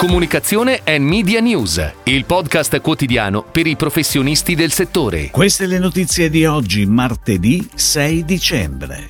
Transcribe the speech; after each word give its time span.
Comunicazione 0.00 0.80
e 0.82 0.98
Media 0.98 1.40
News, 1.40 1.92
il 2.04 2.24
podcast 2.24 2.80
quotidiano 2.80 3.42
per 3.44 3.66
i 3.66 3.76
professionisti 3.76 4.54
del 4.54 4.72
settore. 4.72 5.28
Queste 5.28 5.66
le 5.66 5.78
notizie 5.78 6.30
di 6.30 6.46
oggi, 6.46 6.86
martedì 6.86 7.68
6 7.74 8.24
dicembre. 8.24 9.08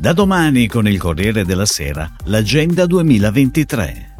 Da 0.00 0.12
domani 0.12 0.66
con 0.66 0.88
il 0.88 0.98
Corriere 0.98 1.44
della 1.44 1.64
Sera, 1.64 2.10
l'Agenda 2.24 2.86
2023. 2.86 4.14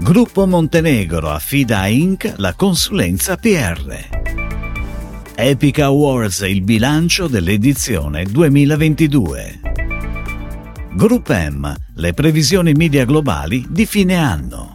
Gruppo 0.00 0.48
Montenegro 0.48 1.30
affida 1.30 1.82
a 1.82 1.86
Inc. 1.86 2.34
la 2.38 2.52
consulenza 2.54 3.36
PR. 3.36 4.04
Epic 5.36 5.78
Awards 5.78 6.40
il 6.40 6.62
bilancio 6.62 7.28
dell'edizione 7.28 8.24
2022. 8.24 9.65
Group 10.96 11.30
M, 11.30 11.74
le 11.96 12.14
previsioni 12.14 12.72
media 12.72 13.04
globali 13.04 13.66
di 13.68 13.84
fine 13.84 14.16
anno. 14.16 14.72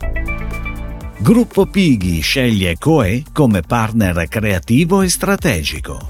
Gruppo 1.17 1.65
Pighi 1.65 2.21
sceglie 2.21 2.77
Coe 2.77 3.23
come 3.33 3.61
partner 3.61 4.27
creativo 4.27 5.01
e 5.01 5.09
strategico. 5.09 6.07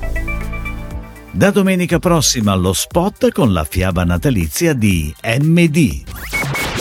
Da 1.31 1.49
domenica 1.51 1.97
prossima 1.99 2.53
lo 2.55 2.73
spot 2.73 3.31
con 3.31 3.53
la 3.53 3.63
fiaba 3.63 4.03
natalizia 4.03 4.73
di 4.73 5.15
MD. 5.39 6.03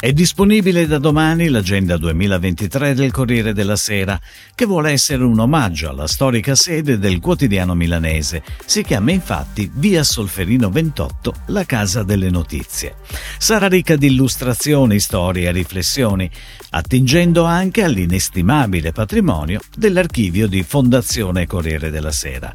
È 0.02 0.14
disponibile 0.14 0.86
da 0.86 0.96
domani 0.96 1.50
l'agenda 1.50 1.98
2023 1.98 2.94
del 2.94 3.10
Corriere 3.10 3.52
della 3.52 3.76
Sera, 3.76 4.18
che 4.54 4.64
vuole 4.64 4.92
essere 4.92 5.24
un 5.24 5.38
omaggio 5.38 5.90
alla 5.90 6.06
storica 6.06 6.54
sede 6.54 6.98
del 6.98 7.20
quotidiano 7.20 7.74
milanese. 7.74 8.42
Si 8.64 8.82
chiama 8.82 9.10
infatti 9.10 9.70
Via 9.70 10.02
Solferino 10.02 10.70
28, 10.70 11.34
la 11.48 11.66
casa 11.66 12.02
delle 12.02 12.30
notizie. 12.30 12.94
Sarà 13.36 13.68
ricca 13.68 13.96
di 13.96 14.06
illustrazioni, 14.06 14.98
storie 15.00 15.50
e 15.50 15.52
riflessioni, 15.52 16.30
attingendo 16.70 17.44
anche 17.44 17.82
all'inestimabile 17.82 18.92
patrimonio 18.92 19.60
dell'archivio 19.76 20.46
di 20.46 20.62
Fondazione 20.62 21.46
Corriere 21.46 21.90
della 21.90 22.12
Sera. 22.12 22.54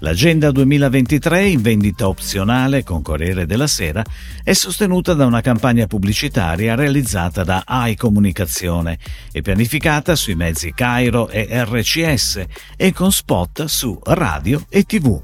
L'agenda 0.00 0.50
2023 0.50 1.46
in 1.46 1.60
vendita 1.60 2.08
opzionale 2.08 2.84
con 2.84 3.02
Corriere 3.02 3.44
della 3.44 3.66
Sera 3.66 4.02
è 4.42 4.52
sostenuta 4.54 5.14
da 5.14 5.26
una 5.26 5.40
campagna 5.40 5.86
pubblicitaria 5.86 6.74
realizzata 6.86 7.42
da 7.42 7.64
AI 7.66 7.96
Comunicazione 7.96 8.98
e 9.32 9.42
pianificata 9.42 10.14
sui 10.14 10.36
mezzi 10.36 10.72
Cairo 10.72 11.28
e 11.28 11.48
RCS 11.50 12.44
e 12.76 12.92
con 12.92 13.10
spot 13.10 13.64
su 13.64 13.98
radio 14.04 14.64
e 14.68 14.84
tv. 14.84 15.20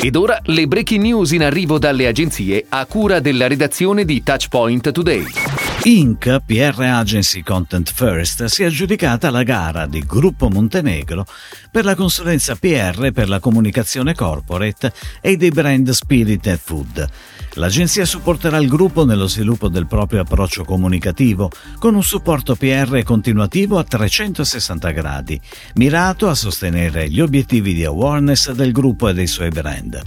Ed 0.00 0.16
ora 0.16 0.40
le 0.46 0.66
breaking 0.66 1.02
news 1.02 1.30
in 1.30 1.44
arrivo 1.44 1.78
dalle 1.78 2.08
agenzie 2.08 2.66
a 2.68 2.84
cura 2.86 3.20
della 3.20 3.46
redazione 3.46 4.04
di 4.04 4.22
Touchpoint 4.24 4.90
Today. 4.90 5.51
Inc. 5.84 6.42
PR 6.46 6.80
Agency 6.80 7.42
Content 7.42 7.90
First 7.92 8.44
si 8.44 8.62
è 8.62 8.66
aggiudicata 8.66 9.30
la 9.30 9.42
gara 9.42 9.86
di 9.86 9.98
Gruppo 10.06 10.48
Montenegro 10.48 11.26
per 11.72 11.84
la 11.84 11.96
consulenza 11.96 12.54
PR 12.54 13.10
per 13.10 13.28
la 13.28 13.40
comunicazione 13.40 14.14
corporate 14.14 14.92
e 15.20 15.36
dei 15.36 15.50
brand 15.50 15.90
Spirit 15.90 16.46
e 16.46 16.56
Food. 16.56 17.08
L'agenzia 17.56 18.06
supporterà 18.06 18.56
il 18.58 18.68
gruppo 18.68 19.04
nello 19.04 19.26
sviluppo 19.26 19.68
del 19.68 19.86
proprio 19.86 20.20
approccio 20.20 20.64
comunicativo 20.64 21.50
con 21.78 21.94
un 21.94 22.02
supporto 22.02 22.54
PR 22.54 23.02
continuativo 23.02 23.78
a 23.78 23.84
360 23.84 24.90
gradi, 24.90 25.38
mirato 25.74 26.28
a 26.28 26.34
sostenere 26.34 27.10
gli 27.10 27.20
obiettivi 27.20 27.74
di 27.74 27.84
awareness 27.84 28.52
del 28.52 28.72
gruppo 28.72 29.08
e 29.08 29.14
dei 29.14 29.26
suoi 29.26 29.50
brand. 29.50 30.00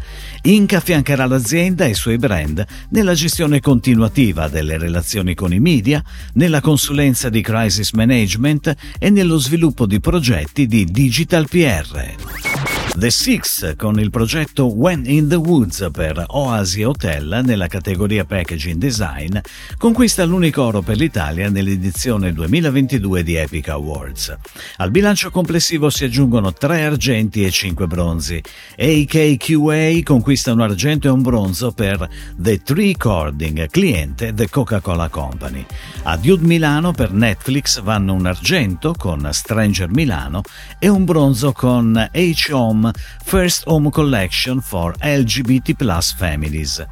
Inc. 0.43 0.73
affiancherà 0.73 1.25
l'azienda 1.25 1.85
e 1.85 1.89
i 1.89 1.95
suoi 1.95 2.17
brand 2.17 2.65
nella 2.89 3.13
gestione 3.13 3.59
continuativa 3.59 4.47
delle 4.47 4.77
relazioni 4.77 5.35
con 5.35 5.53
i 5.53 5.59
media, 5.65 6.03
nella 6.33 6.61
consulenza 6.61 7.29
di 7.29 7.41
crisis 7.41 7.91
management 7.93 8.75
e 8.99 9.09
nello 9.09 9.39
sviluppo 9.39 9.87
di 9.87 9.99
progetti 9.99 10.67
di 10.67 10.85
digital 10.85 11.47
PR. 11.47 12.74
The 12.93 13.09
Six 13.09 13.75
con 13.75 13.99
il 13.99 14.09
progetto 14.09 14.67
When 14.73 15.03
in 15.05 15.27
the 15.27 15.35
Woods 15.35 15.89
per 15.91 16.23
Oasi 16.27 16.83
Hotel 16.83 17.41
nella 17.43 17.67
categoria 17.67 18.23
Packaging 18.23 18.77
Design 18.77 19.37
conquista 19.77 20.23
l'unico 20.23 20.63
oro 20.63 20.81
per 20.81 20.95
l'Italia 20.95 21.49
nell'edizione 21.49 22.31
2022 22.31 23.23
di 23.23 23.35
Epic 23.35 23.67
Awards. 23.67 24.35
Al 24.77 24.91
bilancio 24.91 25.29
complessivo 25.29 25.89
si 25.89 26.05
aggiungono 26.05 26.53
tre 26.53 26.83
argenti 26.85 27.43
e 27.43 27.51
cinque 27.51 27.85
bronzi. 27.85 28.41
AKQA 28.77 30.01
conquista 30.03 30.53
un 30.53 30.61
argento 30.61 31.07
e 31.07 31.11
un 31.11 31.21
bronzo 31.21 31.71
per 31.71 32.07
The 32.37 32.59
Tree 32.59 32.95
Cording, 32.95 33.69
cliente 33.69 34.33
The 34.33 34.49
Coca-Cola 34.49 35.09
Company. 35.09 35.65
A 36.03 36.15
Dude 36.17 36.45
Milano 36.45 36.93
per 36.93 37.11
Netflix 37.11 37.81
vanno 37.81 38.13
un 38.13 38.25
argento 38.25 38.93
con 38.97 39.27
Stranger 39.31 39.89
Milano 39.89 40.41
e 40.79 40.87
un 40.87 41.03
bronzo 41.03 41.51
con 41.51 42.09
H-Home 42.75 42.91
First 43.23 43.63
Home 43.65 43.89
Collection 43.89 44.61
for 44.61 44.95
LGBT 45.01 45.73
Plus 45.73 46.13
Families. 46.13 46.85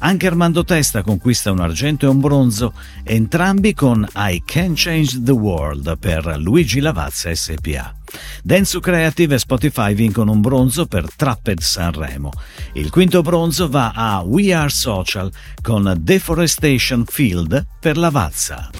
Anche 0.00 0.28
Armando 0.28 0.64
Testa 0.64 1.02
conquista 1.02 1.50
un 1.50 1.58
argento 1.58 2.06
e 2.06 2.08
un 2.08 2.20
bronzo, 2.20 2.72
entrambi 3.02 3.74
con 3.74 4.06
I 4.14 4.42
Can 4.44 4.74
Change 4.76 5.20
the 5.22 5.32
World 5.32 5.98
per 5.98 6.36
Luigi 6.38 6.78
Lavazza 6.78 7.34
SPA. 7.34 7.94
Densu 8.42 8.78
Creative 8.78 9.34
e 9.34 9.38
Spotify 9.38 9.94
vincono 9.94 10.30
un 10.30 10.40
bronzo 10.40 10.86
per 10.86 11.12
Trapped 11.14 11.58
Sanremo. 11.60 12.30
Il 12.74 12.90
quinto 12.90 13.22
bronzo 13.22 13.68
va 13.68 13.90
a 13.92 14.20
We 14.20 14.54
Are 14.54 14.70
Social 14.70 15.32
con 15.60 15.92
Deforestation 15.98 17.04
Field 17.04 17.66
per 17.80 17.96
Lavazza. 17.96 18.70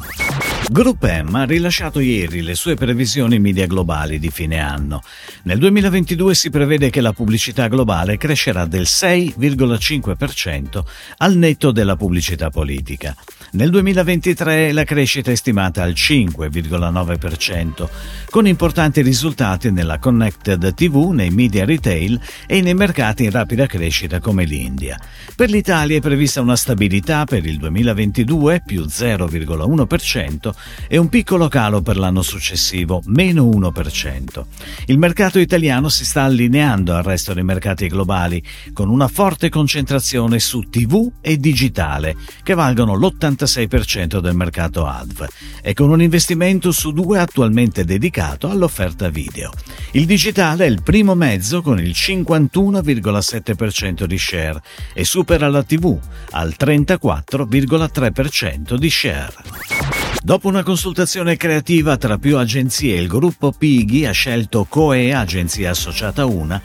Group 0.70 1.06
M 1.06 1.34
ha 1.34 1.44
rilasciato 1.44 1.98
ieri 1.98 2.42
le 2.42 2.54
sue 2.54 2.74
previsioni 2.74 3.38
media 3.38 3.66
globali 3.66 4.18
di 4.18 4.28
fine 4.28 4.60
anno. 4.60 5.00
Nel 5.44 5.58
2022 5.58 6.34
si 6.34 6.50
prevede 6.50 6.90
che 6.90 7.00
la 7.00 7.14
pubblicità 7.14 7.68
globale 7.68 8.18
crescerà 8.18 8.66
del 8.66 8.82
6,5% 8.82 10.82
al 11.16 11.36
netto 11.36 11.70
della 11.70 11.96
pubblicità 11.96 12.50
politica. 12.50 13.16
Nel 13.52 13.70
2023 13.70 14.72
la 14.72 14.84
crescita 14.84 15.30
è 15.30 15.36
stimata 15.36 15.82
al 15.82 15.92
5,9%, 15.92 17.88
con 18.28 18.46
importanti 18.46 19.00
risultati 19.00 19.70
nella 19.70 19.98
connected 19.98 20.74
TV, 20.74 21.12
nei 21.12 21.30
media 21.30 21.64
retail 21.64 22.20
e 22.46 22.60
nei 22.60 22.74
mercati 22.74 23.24
in 23.24 23.30
rapida 23.30 23.64
crescita 23.64 24.20
come 24.20 24.44
l'India. 24.44 25.00
Per 25.34 25.48
l'Italia 25.48 25.96
è 25.96 26.00
prevista 26.00 26.42
una 26.42 26.56
stabilità 26.56 27.24
per 27.24 27.46
il 27.46 27.56
2022 27.56 28.62
più 28.66 28.84
0,1% 28.84 30.56
e 30.88 30.98
un 30.98 31.08
piccolo 31.08 31.48
calo 31.48 31.82
per 31.82 31.96
l'anno 31.96 32.22
successivo, 32.22 33.02
meno 33.06 33.44
1%. 33.44 34.44
Il 34.86 34.98
mercato 34.98 35.38
italiano 35.38 35.88
si 35.88 36.04
sta 36.04 36.22
allineando 36.22 36.94
al 36.94 37.02
resto 37.02 37.34
dei 37.34 37.44
mercati 37.44 37.88
globali, 37.88 38.42
con 38.72 38.88
una 38.88 39.08
forte 39.08 39.48
concentrazione 39.48 40.38
su 40.38 40.68
TV 40.68 41.10
e 41.20 41.36
digitale, 41.36 42.16
che 42.42 42.54
valgono 42.54 42.94
l'86% 42.94 44.18
del 44.18 44.34
mercato 44.34 44.86
ADV, 44.86 45.26
e 45.62 45.74
con 45.74 45.91
un 45.91 46.02
investimento 46.02 46.72
su 46.72 46.92
due 46.92 47.18
attualmente 47.18 47.84
dedicato 47.84 48.50
all'offerta 48.50 49.08
video. 49.08 49.52
Il 49.92 50.06
digitale 50.06 50.64
è 50.64 50.68
il 50.68 50.82
primo 50.82 51.14
mezzo 51.14 51.62
con 51.62 51.78
il 51.78 51.91
51,7% 51.91 54.04
di 54.04 54.18
share 54.18 54.60
e 54.92 55.04
supera 55.04 55.48
la 55.48 55.62
TV 55.62 55.97
al 56.30 56.54
34,3% 56.58 58.74
di 58.74 58.91
share. 58.91 59.78
Dopo 60.20 60.48
una 60.48 60.64
consultazione 60.64 61.36
creativa 61.36 61.96
tra 61.96 62.18
più 62.18 62.36
agenzie, 62.38 63.00
il 63.00 63.06
gruppo 63.06 63.52
Pighi 63.52 64.04
ha 64.04 64.10
scelto 64.10 64.66
Coe, 64.68 65.14
agenzia 65.14 65.70
associata 65.70 66.26
una, 66.26 66.60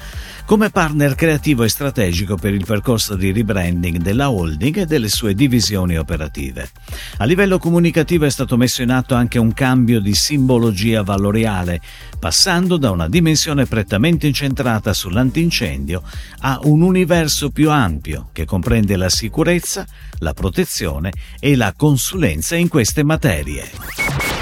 come 0.46 0.70
partner 0.72 1.16
creativo 1.16 1.64
e 1.64 1.70
strategico 1.70 2.36
per 2.36 2.54
il 2.54 2.66
percorso 2.66 3.16
di 3.16 3.32
rebranding 3.32 3.98
della 3.98 4.30
holding 4.30 4.78
e 4.80 4.86
delle 4.86 5.08
sue 5.08 5.36
divisioni 5.36 5.98
operative. 5.98 6.70
A 7.18 7.26
livello 7.26 7.60
comunicativo 7.60 8.26
è 8.26 8.30
stato 8.30 8.58
messo 8.58 8.82
in 8.82 8.90
atto 8.90 9.16
anche 9.16 9.40
un 9.40 9.54
cambio 9.54 10.02
di 10.02 10.14
simbologia 10.14 11.04
valoriale, 11.04 11.80
passando 12.20 12.78
da 12.78 12.92
una 12.92 13.08
dimensione 13.08 13.66
prettamente 13.66 14.28
incentrata 14.28 14.94
sull'antincendio 14.94 16.04
a 16.40 16.60
un 16.64 16.82
universo 16.82 17.52
più 17.52 17.70
ampio 17.70 18.30
che 18.34 18.44
comprende 18.46 18.98
la 18.98 19.10
sicurezza, 19.10 19.86
la 20.20 20.34
protezione 20.34 21.12
e 21.40 21.56
la 21.56 21.74
consulenza 21.76 22.56
in 22.56 22.68
queste 22.68 23.04
materie. 23.04 23.43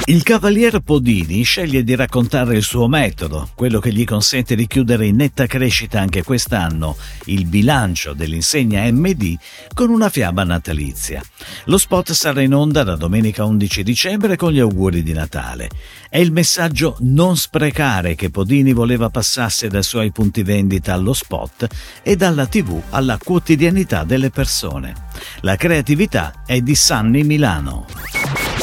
Il 0.05 0.21
cavalier 0.21 0.79
Podini 0.81 1.41
sceglie 1.41 1.83
di 1.83 1.95
raccontare 1.95 2.55
il 2.55 2.61
suo 2.61 2.87
metodo, 2.87 3.49
quello 3.55 3.79
che 3.79 3.91
gli 3.91 4.03
consente 4.03 4.55
di 4.55 4.67
chiudere 4.67 5.07
in 5.07 5.15
netta 5.15 5.47
crescita 5.47 5.99
anche 5.99 6.21
quest'anno 6.21 6.95
il 7.25 7.45
bilancio 7.45 8.13
dell'insegna 8.13 8.83
MD 8.91 9.35
con 9.73 9.89
una 9.89 10.09
fiaba 10.09 10.43
natalizia. 10.43 11.23
Lo 11.65 11.79
spot 11.79 12.11
sarà 12.11 12.41
in 12.41 12.53
onda 12.53 12.83
da 12.83 12.95
domenica 12.95 13.43
11 13.45 13.81
dicembre 13.81 14.35
con 14.35 14.51
gli 14.51 14.59
auguri 14.59 15.01
di 15.01 15.13
Natale. 15.13 15.69
È 16.07 16.19
il 16.19 16.31
messaggio 16.31 16.97
non 16.99 17.37
sprecare 17.37 18.13
che 18.13 18.29
Podini 18.29 18.73
voleva 18.73 19.09
passasse 19.09 19.67
dai 19.67 19.83
suoi 19.83 20.11
punti 20.11 20.43
vendita 20.43 20.93
allo 20.93 21.13
spot 21.13 21.67
e 22.03 22.15
dalla 22.15 22.45
TV 22.45 22.79
alla 22.89 23.17
quotidianità 23.17 24.03
delle 24.03 24.29
persone. 24.29 24.93
La 25.41 25.55
creatività 25.55 26.43
è 26.45 26.59
di 26.61 26.75
Sanni 26.75 27.23
Milano. 27.23 28.20